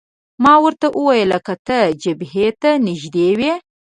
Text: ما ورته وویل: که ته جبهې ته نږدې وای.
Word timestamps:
ما 0.43 0.53
ورته 0.63 0.87
وویل: 0.97 1.31
که 1.45 1.55
ته 1.67 1.79
جبهې 2.01 2.47
ته 2.61 2.69
نږدې 2.85 3.29
وای. 3.39 3.53